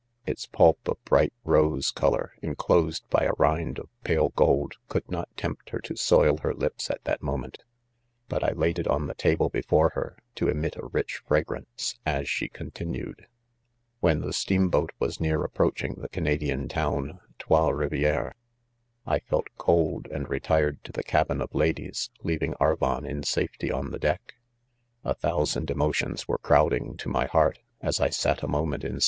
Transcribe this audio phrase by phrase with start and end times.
[0.25, 5.29] Its pulp of' bright rose coloi^ enclosed by a rind of pale gold, could not;
[5.37, 7.59] tempt liei' to soil hei" lips' at that moment;
[8.27, 11.25] but I laid it on tlie "Table" b^ore^Ber^" to' emit' a irtclrfra"
[11.67, 11.99] pTahce.
[12.03, 13.25] as' shs continued % d4< §0 jnomm^,.£
[13.99, 18.31] When the steamboat v was near approach ing .the Canadian town, Trois Rivieres^
[19.05, 23.21] I felt cold, and retired to the cabin of ladies,, leav ing Aryon in.
[23.21, 24.33] safety on the deck..,
[25.03, 28.99] 1 A thousand emotions were crowding to my heart, as 1 sat a' 'moment in.